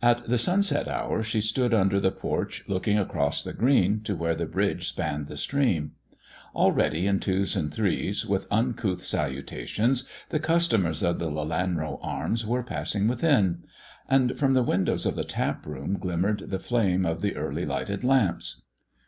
[0.00, 4.36] At the sunset hour she stood under the porch, looking across the green, to where
[4.36, 5.94] the bridge spanned the stream.
[6.54, 12.62] Already in twos and threes, with uncouth salutations, the customers of the "Lelanro Arms" were
[12.62, 13.64] passing within;
[14.08, 18.62] and from the windows of the taproom glimmered the flame of the early lighted lamps.